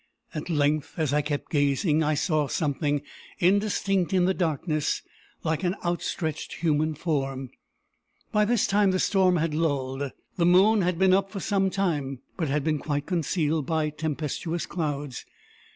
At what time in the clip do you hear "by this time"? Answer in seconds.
8.31-8.89